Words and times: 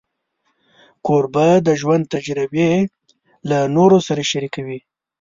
کوربه 1.05 1.47
د 1.67 1.69
ژوند 1.81 2.03
تجربې 2.13 2.71
له 3.49 3.57
نورو 3.75 3.97
سره 4.07 4.21
شریکوي. 4.31 4.79